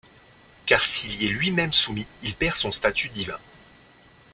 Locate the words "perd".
2.33-2.55